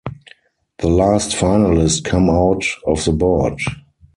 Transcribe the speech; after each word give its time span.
The 0.79 0.87
last 0.87 1.29
finalist 1.33 2.03
come 2.05 2.27
out 2.27 2.65
of 2.87 3.05
the 3.05 3.11
board. 3.13 3.59